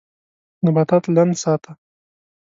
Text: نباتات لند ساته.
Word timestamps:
نباتات 0.63 1.03
لند 1.15 1.33
ساته. 1.43 1.71